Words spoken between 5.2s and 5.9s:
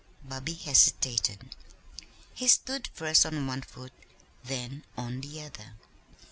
the other.